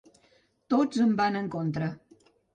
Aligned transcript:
Tots 0.75 1.03
em 1.05 1.13
van 1.21 1.39
en 1.43 1.51
contra. 1.59 1.93